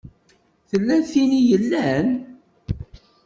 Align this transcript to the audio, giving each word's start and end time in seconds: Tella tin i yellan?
Tella 0.69 0.97
tin 1.09 1.31
i 1.39 1.41
yellan? 1.49 2.07